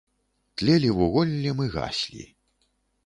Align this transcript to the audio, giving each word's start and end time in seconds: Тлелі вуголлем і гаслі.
Тлелі 0.57 0.89
вуголлем 0.97 1.63
і 1.67 1.71
гаслі. 1.77 2.25